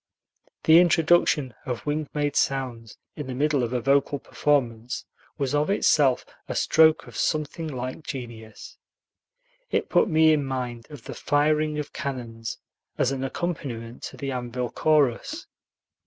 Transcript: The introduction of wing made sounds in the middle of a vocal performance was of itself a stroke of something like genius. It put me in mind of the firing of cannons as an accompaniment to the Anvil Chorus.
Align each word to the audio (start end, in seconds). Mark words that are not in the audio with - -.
The 0.63 0.79
introduction 0.79 1.53
of 1.63 1.85
wing 1.85 2.09
made 2.15 2.35
sounds 2.35 2.97
in 3.15 3.27
the 3.27 3.35
middle 3.35 3.61
of 3.61 3.71
a 3.71 3.79
vocal 3.79 4.17
performance 4.17 5.05
was 5.37 5.53
of 5.53 5.69
itself 5.69 6.25
a 6.47 6.55
stroke 6.55 7.05
of 7.05 7.15
something 7.15 7.67
like 7.67 8.01
genius. 8.01 8.77
It 9.69 9.89
put 9.89 10.09
me 10.09 10.33
in 10.33 10.43
mind 10.43 10.87
of 10.89 11.03
the 11.03 11.13
firing 11.13 11.77
of 11.77 11.93
cannons 11.93 12.57
as 12.97 13.11
an 13.11 13.23
accompaniment 13.23 14.01
to 14.05 14.17
the 14.17 14.31
Anvil 14.31 14.71
Chorus. 14.71 15.45